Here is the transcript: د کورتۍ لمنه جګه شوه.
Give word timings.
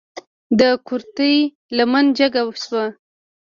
د 0.59 0.61
کورتۍ 0.87 1.35
لمنه 1.77 2.11
جګه 2.17 2.41
شوه. 2.61 2.85